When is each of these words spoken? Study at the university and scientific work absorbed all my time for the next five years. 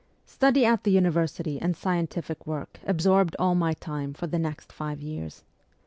Study 0.25 0.65
at 0.65 0.83
the 0.83 0.89
university 0.89 1.59
and 1.61 1.75
scientific 1.77 2.47
work 2.47 2.79
absorbed 2.87 3.35
all 3.37 3.53
my 3.53 3.73
time 3.73 4.15
for 4.15 4.25
the 4.25 4.39
next 4.39 4.73
five 4.73 4.99
years. 4.99 5.43